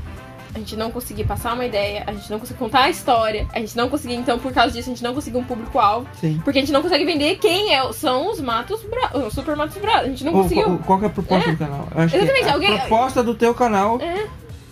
[0.54, 3.58] A gente não conseguir passar uma ideia, a gente não conseguir contar a história, a
[3.58, 6.40] gente não conseguir, então, por causa disso, a gente não conseguir um público-alvo, Sim.
[6.44, 9.76] porque a gente não consegue vender quem é, são os Matos Bravos, os Super Matos
[9.78, 10.02] Bravos.
[10.06, 10.78] A gente não Ou, conseguiu.
[10.86, 11.52] qual, é a proposta É.
[11.52, 11.88] do canal?
[11.96, 14.26] Exatamente, a alguém- proposta do teu canal É,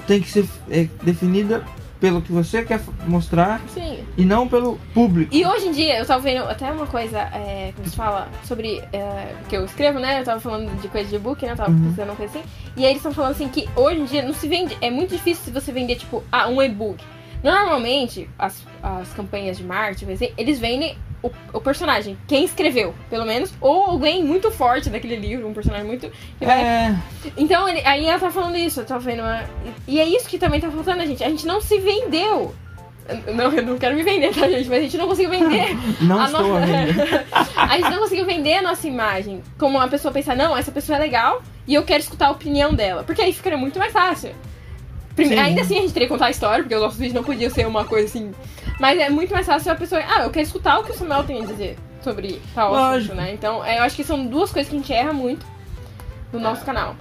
[0.07, 1.64] tem que ser é, definida
[2.03, 4.03] pelo que você quer mostrar sim.
[4.17, 5.33] e não pelo público.
[5.33, 8.83] E hoje em dia, eu tava vendo até uma coisa, é, como se fala, sobre.
[8.93, 10.19] É, que eu escrevo, né?
[10.21, 11.53] Eu tava falando de coisa de book, né?
[11.53, 11.79] Eu tava Uhum.
[11.79, 12.49] pesquisando uma coisa assim.
[12.77, 14.77] E aí eles estão falando assim que hoje em dia não se vende.
[14.81, 17.03] É muito difícil se você vender, tipo, ah, um e-book.
[17.43, 23.53] Normalmente, as, as campanhas de marketing, eles vendem o, o personagem, quem escreveu, pelo menos,
[23.61, 26.11] ou alguém muito forte daquele livro, um personagem muito.
[26.41, 26.95] É,
[27.37, 29.21] Então, ele- aí ela tá falando isso, eu tô vendo.
[29.21, 29.45] uma-
[29.87, 31.23] E é isso que também tá faltando a gente.
[31.23, 32.55] A gente não se vendeu.
[33.35, 34.69] Não, eu não quero me vender, tá, gente?
[34.69, 35.77] Mas a gente não conseguiu vender.
[36.01, 37.25] não a estou nossa-
[37.57, 39.43] a gente não conseguiu vender a nossa imagem.
[39.59, 42.73] Como uma pessoa pensar, não, essa pessoa é legal e eu quero escutar a opinião
[42.75, 43.03] dela.
[43.03, 44.31] Porque aí ficaria muito mais fácil.
[45.14, 45.38] Prime-.
[45.38, 47.51] Ainda assim a gente teria que contar a história, porque o nosso vídeo não podia
[47.51, 48.33] ser uma coisa assim.
[48.81, 50.03] Mas é muito mais fácil a pessoa.
[50.07, 53.12] Ah, eu quero escutar o que o Samuel tem a dizer sobre tal Lógico.
[53.12, 53.33] assunto, né?
[53.33, 55.46] Então, é, eu acho que são duas coisas que a gente erra muito
[56.33, 56.96] no nosso canal.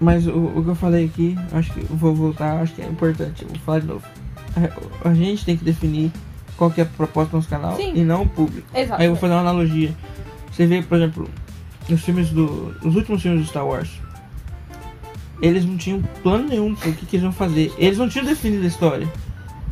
[0.00, 3.44] Mas o, o que eu falei aqui, acho que vou voltar, acho que é importante,
[3.44, 4.04] vou falar de novo.
[5.04, 6.12] A, a gente tem que definir
[6.56, 7.92] qual que é a proposta do nosso canal Sim.
[7.94, 8.66] e não o público.
[8.74, 9.00] Exato.
[9.00, 9.94] Aí eu vou fazer uma analogia.
[10.50, 11.28] Você vê, por exemplo,
[11.88, 12.74] nos filmes do.
[12.82, 13.90] Os últimos filmes do Star Wars.
[15.40, 17.72] Eles não tinham plano nenhum pro que, que eles iam fazer.
[17.78, 19.08] Eles não tinham definido a história.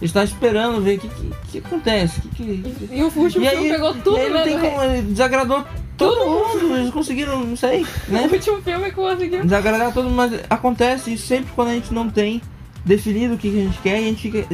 [0.00, 2.20] Eles estavam esperando ver o que, que, que acontece.
[2.20, 4.42] Que, que, E o último e filme pegou tudo, aí né?
[4.42, 5.64] tem do como, ele desagradou
[5.96, 6.76] todo, Todo mundo.
[6.76, 8.28] Eles conseguiram, não sei, O né?
[8.30, 9.42] último filme que conseguiu.
[9.42, 12.42] Desagradar todo mundo, mas acontece isso sempre quando a gente não tem
[12.84, 14.46] definido o que, que a gente quer e a gente fica.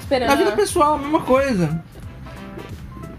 [0.00, 0.28] Esperando.
[0.28, 1.84] Na vida pessoal, a mesma coisa.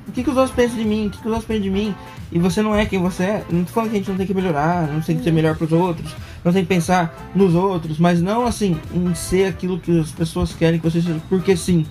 [0.07, 1.07] O que, que os outros pensam de mim?
[1.07, 1.95] O que, que os outros pensam de mim?
[2.31, 3.45] E você não é quem você é.
[3.49, 5.55] Não tô falando que a gente não tem que melhorar, não tem que ser melhor
[5.55, 6.11] pros outros,
[6.47, 10.53] não tem que pensar nos outros, mas não assim, em ser aquilo que as pessoas
[10.53, 11.85] querem que você seja, porque sim.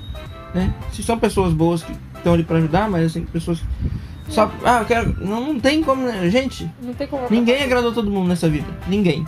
[0.54, 0.72] né?
[0.92, 4.50] Se são pessoas boas que estão ali pra ajudar, mas assim, pessoas que só.
[4.64, 5.16] Ah, eu quero.
[5.24, 6.02] Não, não tem como.
[6.02, 6.28] né?
[6.30, 7.26] Gente, Não tem como.
[7.30, 8.66] ninguém agradou todo mundo nessa vida.
[8.88, 9.24] Ninguém.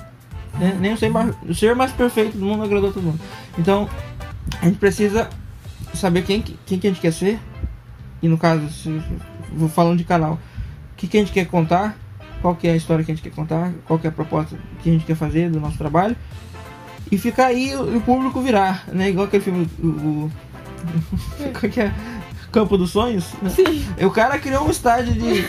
[0.58, 0.76] Né?
[0.80, 3.20] Nem o ser, mais, o ser mais perfeito do mundo agradou todo mundo.
[3.56, 3.88] Então,
[4.60, 5.28] a gente precisa
[5.94, 7.38] saber quem, que- quem que a gente quer ser.
[8.20, 9.00] E no caso, se,
[9.52, 11.96] vou falando de canal, o que, que a gente quer contar,
[12.40, 14.56] qual que é a história que a gente quer contar, qual que é a proposta
[14.82, 16.16] que a gente quer fazer do nosso trabalho.
[17.10, 19.08] E ficar aí o, o público virar, né?
[19.08, 19.86] Igual aquele filme, o.
[19.86, 20.30] o
[21.58, 21.92] qual que é?
[22.52, 23.24] Campo dos Sonhos.
[23.50, 23.84] Sim.
[24.04, 25.46] O cara criou um estádio de,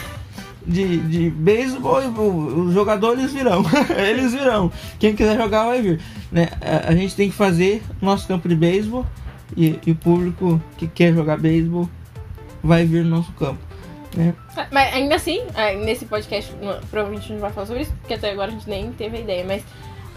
[0.65, 3.63] de, de beisebol e os jogadores virão.
[3.97, 4.71] Eles virão.
[4.99, 5.99] Quem quiser jogar vai vir.
[6.31, 6.49] Né?
[6.61, 9.05] A, a gente tem que fazer nosso campo de beisebol
[9.55, 11.89] e, e o público que quer jogar beisebol
[12.61, 13.68] vai vir no nosso campo.
[14.15, 14.33] Né?
[14.71, 16.51] Mas ainda assim, é, nesse podcast,
[16.89, 19.17] provavelmente a gente não vai falar sobre isso, porque até agora a gente nem teve
[19.17, 19.63] a ideia, mas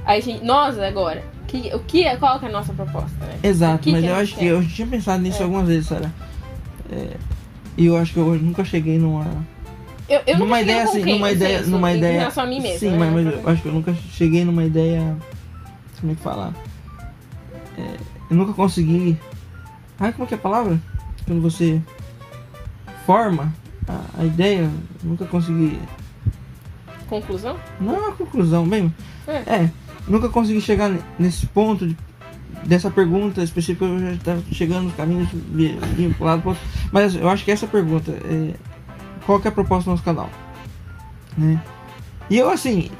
[0.05, 3.38] a gente, nós agora, que, o que é, qual que é a nossa proposta, né?
[3.42, 4.46] Exato, que mas que eu acho que quer?
[4.46, 5.44] eu tinha pensado nisso É.
[5.44, 6.11] algumas vezes, Sara.
[6.90, 7.16] É,
[7.76, 9.26] E eu acho que eu nunca cheguei numa.
[10.09, 12.18] Eu, eu numa cheguei ideia assim, numa ideia, numa em ideia.
[12.20, 12.78] relação a mim mesmo.
[12.81, 12.98] Sim, né?
[12.98, 15.16] mas, mas eu acho que eu nunca cheguei numa ideia.
[16.00, 16.55] Como é que fala?
[17.78, 17.96] É,
[18.31, 19.16] eu nunca consegui.
[20.00, 20.78] Ai, como é que é a palavra?
[21.26, 21.81] Quando você
[23.07, 23.55] forma
[23.88, 24.70] a, a ideia,
[25.02, 25.78] nunca consegui.
[27.08, 27.56] Conclusão?
[27.80, 28.92] Não é uma conclusão, bem.
[29.26, 29.32] É.
[29.64, 29.70] É,
[30.08, 31.96] nunca consegui chegar ne- nesse ponto de-
[32.64, 33.84] dessa pergunta específica.
[33.84, 35.28] Eu já estava chegando nos caminhos,
[36.16, 36.62] pro lado outro.
[36.90, 38.54] Mas eu acho que essa pergunta é
[39.26, 40.30] qual que é a proposta do nosso canal?
[41.36, 41.60] Né?
[42.30, 42.90] E eu, assim,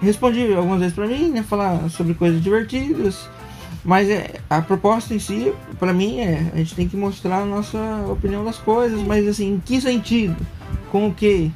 [0.00, 1.42] respondi algumas vezes pra mim, né?
[1.42, 3.28] Falar sobre coisas divertidas.
[3.84, 7.44] Mas é, a proposta em si, pra mim, é a gente tem que mostrar a
[7.44, 10.36] nossa opinião das coisas, mas assim, em que sentido?
[10.90, 11.50] Com o que?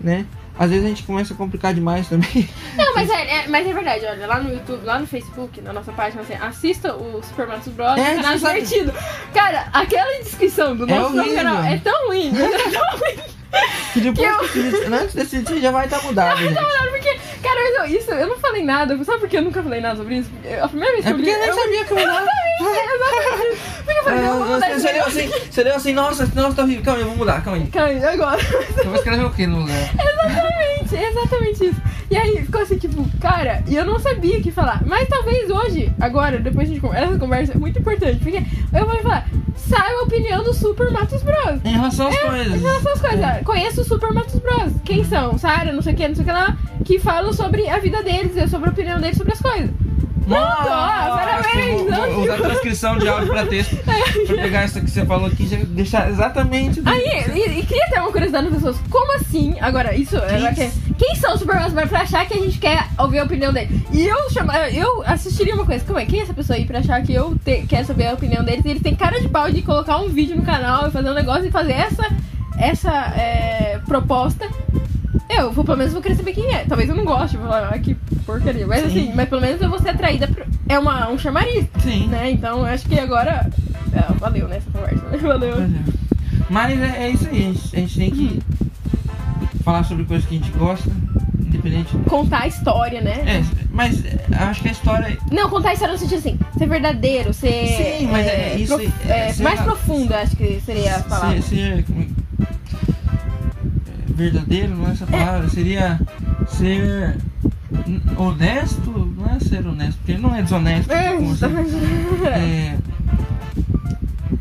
[0.00, 0.24] Né?
[0.58, 2.48] Às vezes a gente começa a complicar demais também.
[2.78, 5.70] Não, mas é, é- mas é verdade, olha, lá no YouTube, lá no Facebook, na
[5.70, 7.98] nossa página, assim, assista o Super Mario Bros.
[7.98, 8.94] É, É, canal divertido.
[9.34, 11.36] Cara, aquela descrição do É nosso horrível.
[11.36, 13.36] canal é tão ruim, é tão ruim.
[13.92, 16.54] Que depois Que eu- que antes desse dia já vai estar mudado, gente.
[16.54, 17.15] Não, porque,
[17.46, 18.96] cara, isso, eu não falei nada.
[19.04, 20.30] Sabe por que eu nunca falei nada sobre isso?
[20.30, 21.24] Porque A primeira vez que É eu li.
[21.24, 22.26] porque eu nem sabia que eu mudava.
[22.60, 23.25] Exatamente.
[24.06, 26.84] Eu falei, não, eu Você deu negócio assim, você deu assim, nossa, nossa, tá horrível.
[26.84, 27.66] Calma aí, eu vou mudar, calma aí.
[27.68, 28.40] Calma aí, agora.
[28.78, 29.76] Eu vou escrever o que no lugar?
[29.76, 31.82] Exatamente, exatamente isso.
[32.10, 34.80] E aí ficou assim, tipo, cara, e eu não sabia o que falar.
[34.86, 38.42] Mas talvez hoje, agora, depois de essa conversa é muito importante, porque
[38.72, 41.60] eu vou falar, saiba a opinião do Super Matos Bros.
[41.64, 42.54] Em relação às É, coisas.
[42.54, 43.42] Em relação às coisas, É.
[43.44, 44.72] conheço o Super Matos Bros.
[44.84, 45.36] Quem são?
[45.36, 48.00] Sara, não sei o que, não sei o que lá, que falam sobre a vida
[48.04, 49.70] deles, e sobre a opinião deles sobre as coisas.
[50.26, 53.76] Nossa, parabéns, vou, vou usar a transcrição de áudio pra texto.
[54.26, 56.80] Pra pegar essa que você falou aqui e deixar exatamente.
[56.84, 58.76] Aí, e, e queria ter uma curiosidade das pessoas.
[58.90, 59.54] Como assim?
[59.60, 60.16] Agora, isso.
[60.16, 61.88] Agora, que- quem são os Super Mario Bros.
[61.88, 63.86] pra achar que a gente quer ouvir a opinião dele?
[63.92, 65.84] E eu chama, eu assistiria uma coisa.
[65.84, 66.06] Como é?
[66.06, 68.64] Quem é essa pessoa aí pra achar que eu te, quero saber a opinião deles?
[68.64, 71.46] Ele tem cara de pau de colocar um vídeo no canal e fazer um negócio
[71.46, 72.08] e fazer essa,
[72.58, 74.48] essa é, proposta.
[75.28, 76.64] Eu vou, pelo menos, vou querer saber quem é.
[76.64, 78.66] Talvez eu não goste, vou falar, ah, que porcaria.
[78.66, 78.86] Mas Sim.
[78.86, 80.28] assim, mas pelo menos eu vou ser atraída.
[80.28, 82.06] Pro, é uma, um chamariz, Sim.
[82.08, 82.30] né?
[82.30, 83.48] Então acho que agora.
[83.92, 85.04] é, valeu nessa conversa.
[85.06, 85.18] né?
[85.22, 85.52] Valeu.
[85.56, 85.78] Pois é.
[86.48, 88.42] Mas é, é isso aí, a gente, a gente tem que
[89.64, 90.88] falar sobre coisas que a gente gosta,
[91.40, 91.96] independente.
[92.08, 93.22] Contar a história, né?
[93.26, 95.18] É, mas é, acho que a história.
[95.32, 97.66] Não, contar a história no sentido assim, ser verdadeiro, ser.
[97.98, 101.42] Sim, mas é isso aí, é, é, mais profundo, acho que seria a palavra.
[101.42, 102.05] Ser, ser- como é- é,
[104.16, 106.00] verdadeiro, não é essa palavra, seria
[106.48, 107.16] ser
[108.16, 110.92] honesto, não é ser honesto, porque ele não é desonesto.
[110.92, 111.46] É, como assim.
[112.26, 112.76] É,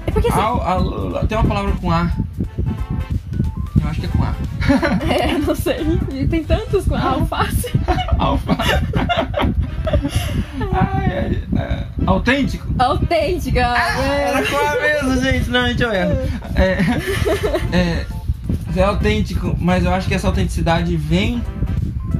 [0.07, 2.09] é porque assim, al- al- tem uma palavra com A.
[3.81, 4.33] Eu acho que é com A.
[5.13, 5.99] é, não sei.
[6.29, 7.71] Tem tantos com alface.
[8.17, 8.57] Alfa.
[10.73, 12.67] Ai, ai, é, autêntico.
[12.79, 13.59] Autêntica.
[13.59, 14.43] Era é.
[14.45, 15.49] com A mesmo, gente.
[15.49, 16.11] Não, gente, eu erro.
[16.55, 16.77] É,
[17.77, 18.05] é,
[18.77, 21.41] é autêntico, mas eu acho que essa autenticidade vem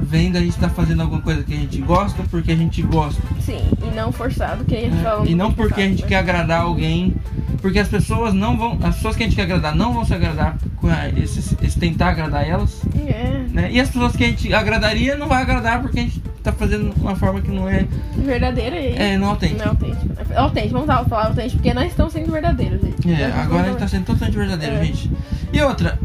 [0.06, 3.20] vem da gente estar fazendo alguma coisa que a gente gosta porque a gente gosta.
[3.40, 5.02] Sim, e não forçado, que a gente né?
[5.02, 5.28] fala.
[5.28, 6.08] E não porque a gente né?
[6.08, 7.14] quer agradar alguém.
[7.60, 8.78] Porque as pessoas não vão.
[8.82, 12.10] As pessoas que a gente quer agradar não vão se agradar com esse, esse tentar
[12.10, 12.82] agradar elas.
[13.04, 13.72] É, Né?
[13.72, 16.94] E as pessoas que a gente agradaria não vai agradar porque a gente tá fazendo
[17.00, 17.84] uma forma que não é,
[18.16, 18.94] verdadeira e.
[18.94, 19.58] é não autêntica.
[19.58, 20.06] Não é autêntico.
[20.30, 23.10] É autêntico, vamos usar a palavra autêntico, porque nós estamos sendo verdadeiros, gente.
[23.10, 24.84] É, Nós agora a gente tá sendo totalmente verdadeiro, É.
[24.84, 25.10] gente.
[25.52, 25.98] E outra,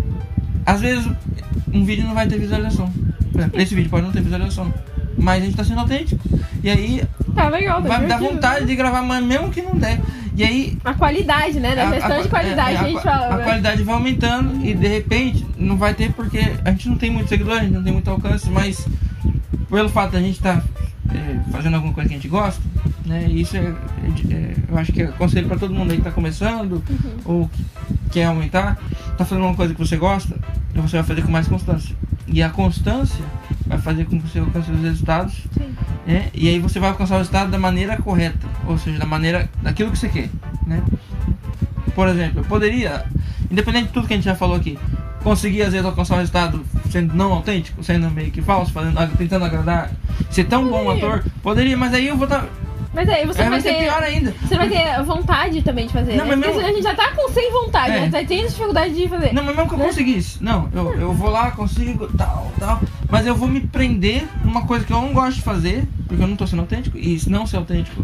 [0.65, 1.07] às vezes
[1.73, 2.91] um vídeo não vai ter visualização.
[3.31, 4.73] Por exemplo, esse vídeo pode não ter visualização.
[5.17, 6.21] Mas a gente tá sendo autêntico.
[6.63, 7.03] E aí
[7.35, 9.99] Tá legal, tá vai me dar vontade de gravar mais mesmo que não der.
[10.35, 10.77] E aí.
[10.83, 11.75] A qualidade, né?
[11.75, 13.33] Da a- gestão a- de qualidade é, que a gente fala.
[13.33, 13.43] a né?
[13.43, 17.29] qualidade vai aumentando e de repente não vai ter porque a gente não tem muito
[17.29, 18.87] seguidor, a gente não tem muito alcance, mas
[19.69, 20.63] pelo fato da gente estar
[21.51, 22.61] fazendo alguma coisa que a gente gosta,
[23.11, 23.27] Né?
[23.29, 26.11] Isso é, é- é- eu acho que é conselho para todo mundo aí que tá
[26.11, 26.81] começando
[27.25, 27.65] ou que
[28.09, 28.79] quer aumentar,
[29.17, 30.37] tá fazendo uma coisa que você gosta,
[30.73, 31.93] você vai fazer com mais constância.
[32.25, 33.23] E a constância
[33.67, 35.75] vai fazer com que você alcance os resultados Sim.
[36.07, 36.29] né?
[36.33, 39.91] E aí você vai alcançar o resultado da maneira correta, ou seja, da maneira daquilo
[39.91, 40.29] que você quer,
[40.65, 40.81] né?
[41.93, 43.03] Por exemplo, eu poderia,
[43.51, 44.79] independente de tudo que a gente já falou aqui,
[45.21, 49.43] conseguir às vezes alcançar um resultado sendo não autêntico, sendo meio que falso, fazendo, tentando
[49.43, 49.91] agradar,
[50.29, 51.07] ser tão bom Poderia.
[51.07, 52.45] ator, poderia, mas aí eu vou estar,
[52.93, 53.73] Mas aí você aí vai ter.
[53.79, 54.33] pior ainda.
[54.41, 56.17] Você vai ter vontade também de fazer.
[56.17, 56.35] Não, né?
[56.35, 57.99] mas mesmo- a gente já tá com sem vontade, É.
[58.01, 58.09] né?
[58.11, 59.33] Tá tendo dificuldade de fazer.
[59.33, 59.85] Não, mas mesmo que eu Né?
[59.85, 64.65] conseguisse, não, eu, eu vou lá, consigo, tal, tal, mas eu vou me prender numa
[64.67, 67.29] coisa que eu não gosto de fazer, porque eu não tô sendo autêntico, e se
[67.29, 68.03] não ser autêntico,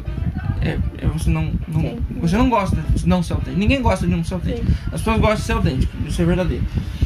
[0.62, 2.00] é, é você não, não Sim.
[2.22, 5.18] você não gosta de não ser autêntico, ninguém gosta de não ser autêntico, as pessoas
[5.20, 6.64] gostam de ser autêntico, de ser verdadeiro,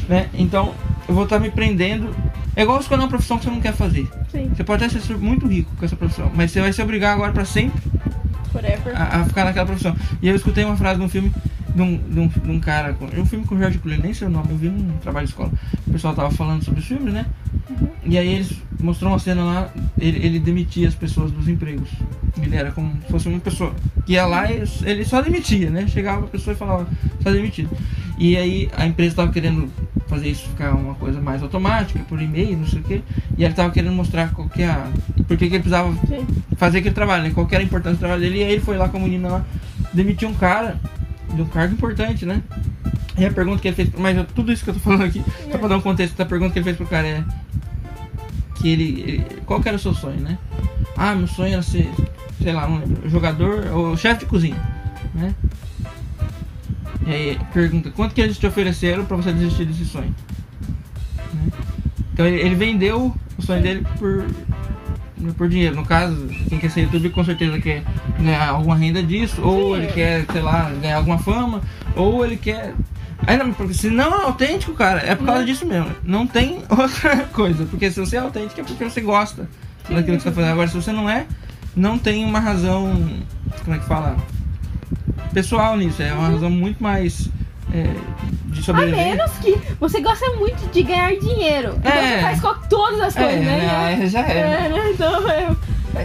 [0.08, 0.72] né, então
[1.08, 2.14] eu vou estar me prendendo,
[2.56, 5.16] é igual escolher uma profissão que você não quer fazer, Sim, você pode até ser
[5.16, 7.80] muito rico com essa profissão, mas você vai se obrigar agora pra sempre
[8.94, 9.96] a, a ficar naquela profissão.
[10.20, 11.32] E eu escutei uma frase de um filme
[11.74, 12.92] de um, de um, de um cara.
[12.92, 15.26] com- Um filme com o George Clooney, nem sei o nome, eu vi num trabalho
[15.26, 15.50] de escola.
[15.86, 17.24] O pessoal tava falando sobre os filmes, né?
[18.04, 21.88] E aí eles mostrou uma cena lá, ele, ele demitia as pessoas dos empregos.
[22.42, 23.72] Ele era como se fosse uma pessoa
[24.04, 25.86] que ia lá e ele só demitia, né?
[25.88, 26.86] Chegava a pessoa e falava,
[27.22, 27.70] só demitido.
[28.18, 29.70] E aí a empresa tava querendo
[30.12, 33.02] fazer isso ficar uma coisa mais automática, por e-mail, não sei o quê.
[33.36, 34.86] E ele tava querendo mostrar qual que é a.
[35.26, 36.26] Por que que ele precisava Sim.
[36.56, 37.30] fazer aquele trabalho, né?
[37.34, 38.38] Qual que era a importância do trabalho dele.
[38.38, 39.44] E aí ele foi lá com a menina lá,
[39.92, 40.78] demitiu um cara
[41.34, 42.42] de um cargo importante, né?
[43.16, 45.58] E a pergunta que ele fez, mas tudo isso que eu tô falando aqui, só
[45.58, 47.24] pra dar um contexto, a pergunta que ele fez pro cara é
[48.56, 50.38] que ele, ele- qual que era o seu sonho, né?
[50.96, 51.90] Ah, meu sonho era ser,
[52.42, 54.56] sei lá, não lembro, jogador ou chefe de cozinha,
[55.14, 55.34] né?
[57.06, 60.14] E aí pergunta, quanto que eles te ofereceram pra você desistir desse sonho?
[61.34, 61.50] Né?
[62.12, 64.26] Então ele, ele vendeu o sonho dele por
[65.36, 65.76] por dinheiro.
[65.76, 67.84] No caso, quem quer ser youtuber com certeza quer
[68.18, 69.82] ganhar alguma renda disso, ou Sim.
[69.82, 71.60] ele quer, sei lá, ganhar alguma fama,
[71.94, 72.74] ou ele quer.
[73.24, 75.46] Aí não, porque se não é autêntico, cara, é por causa Não.
[75.46, 75.90] disso mesmo.
[76.02, 77.64] Não tem outra coisa.
[77.66, 79.48] Porque se você é autêntico é porque você gosta
[79.88, 80.52] daquilo que você tá fazendo.
[80.52, 81.26] Agora, se você não é,
[81.76, 82.92] não tem uma razão.
[83.64, 84.16] Como é que fala?
[85.32, 86.02] Pessoal nisso.
[86.02, 87.28] É uma razão muito mais.
[87.74, 87.86] é,
[88.48, 88.98] de A sobreviver.
[89.06, 91.74] menos que você gosta muito de ganhar dinheiro.
[91.78, 92.16] Então É.
[92.16, 93.96] você faz com todas as É, coisas, né?
[93.98, 94.38] né, já é.
[94.38, 94.90] É, né?
[94.92, 95.48] Então, é...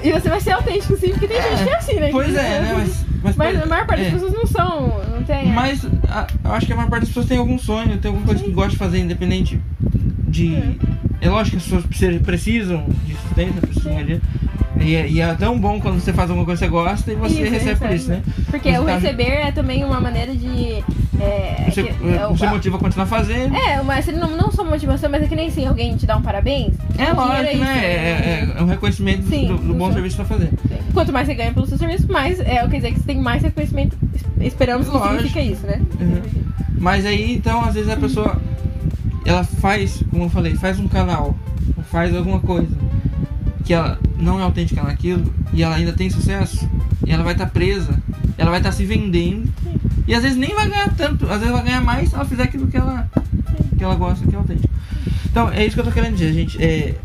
[0.04, 1.42] E você vai ser autêntico sim, porque tem É.
[1.42, 2.10] gente que é assim, né?
[2.12, 2.74] Pois Que- é, né?
[2.78, 4.12] Mas, mas, Mas a maior parte das é.
[4.16, 5.48] pessoas não são, não tem.
[5.52, 8.26] Mas a- eu acho que a maior parte das pessoas tem algum sonho, tem alguma
[8.26, 9.60] coisa que gosta de fazer, independente
[10.26, 10.78] de.
[11.20, 14.22] É lógico que as pessoas pre- precisam de sustento, precisam de.
[14.80, 17.16] E é, e é tão bom quando você faz alguma coisa que você gosta e
[17.16, 18.22] você Isso, recebe por isso, né?
[18.50, 20.84] Porque o tá- receber é também uma maneira de.
[21.20, 23.56] É, Você, que- é, você o- motiva a continuar fazendo.
[23.56, 26.22] é, mas não, não só motivação, mas é que nem assim, alguém te dá um
[26.22, 26.76] parabéns.
[26.98, 27.86] É, lógico, isso, né?
[27.86, 27.90] É,
[28.56, 30.60] é- é um reconhecimento do- Sim, do, do bom serviço que você tá fazendo.
[30.94, 33.42] Quanto mais você ganha pelo seu serviço, mais é, quer dizer que você tem mais
[33.42, 33.98] reconhecimento.
[34.13, 35.13] es- Esperamos que Lógico.
[35.28, 35.82] significa isso, né?
[36.00, 36.22] Uhum.
[36.80, 38.40] Mas aí, então, às vezes a pessoa
[39.26, 41.36] ela faz, como eu falei, faz um canal,
[41.92, 42.68] faz alguma coisa
[43.68, 46.68] que ela não é autêntica naquilo e ela ainda tem sucesso
[47.06, 48.02] e ela vai estar presa,
[48.38, 49.52] ela vai estar se vendendo
[50.08, 52.44] e às vezes nem vai ganhar tanto, às vezes vai ganhar mais se ela fizer
[52.44, 53.10] aquilo que ela
[53.78, 54.74] que ela gosta, que é autêntico.
[55.30, 56.64] Então, é isso que eu tô querendo dizer, gente.
[56.64, 56.96] É,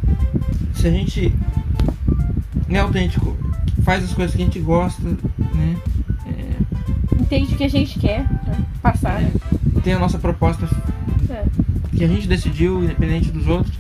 [0.75, 1.35] se a gente
[2.71, 3.37] é autêntico,
[3.83, 5.77] faz as coisas que a gente gosta, né?
[6.27, 8.57] É, Entende o que a gente quer né?
[8.81, 9.21] passar.
[9.21, 9.33] né?
[9.83, 10.67] tem a nossa proposta
[11.29, 11.45] É.
[11.95, 13.77] que a gente decidiu, independente dos outros,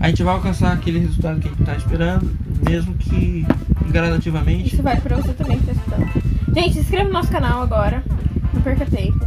[0.00, 2.30] a gente vai alcançar aquele resultado que a gente está esperando,
[2.68, 3.46] mesmo que
[3.90, 4.74] gradativamente.
[4.74, 6.08] Isso vale pra você também que tá escutando.
[6.54, 8.02] Gente, se inscreva no nosso canal agora.
[8.54, 9.18] Não perca tempo.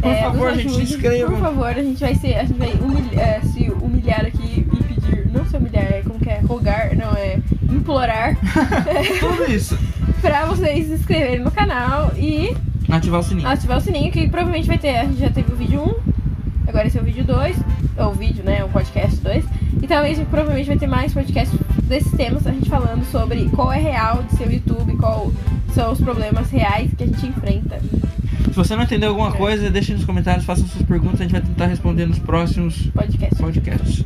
[0.00, 1.30] Por É, favor, gente, se inscreva.
[1.30, 2.34] Por favor, a gente vai ser.
[2.34, 5.30] A gente vai humilhar, é, se humilhar aqui e pedir.
[5.32, 6.40] Não se humilhar, é como que é?
[6.40, 7.38] Rogar, não, é
[7.70, 8.36] implorar
[9.20, 9.78] Tudo isso.
[10.20, 12.54] pra vocês se inscreverem no canal e
[12.88, 13.48] Ativar o sininho.
[13.48, 14.96] ativar o sininho, que provavelmente vai ter.
[14.98, 17.56] A gente já teve o vídeo 1, agora esse é o vídeo 2.
[17.98, 18.62] Ou o vídeo, né?
[18.64, 19.44] O podcast 2.
[19.82, 23.78] E talvez provavelmente vai ter mais podcasts desses temas, a gente falando sobre qual é
[23.78, 25.30] real de ser o YouTube, qual
[25.74, 27.78] são os problemas reais que a gente enfrenta.
[27.80, 29.32] Se você não entendeu alguma É.
[29.36, 33.36] coisa, deixe nos comentários, faça suas perguntas, a gente vai tentar responder nos próximos Podcast.
[33.36, 34.04] podcasts.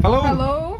[0.00, 0.22] Falou!
[0.22, 0.77] Falou!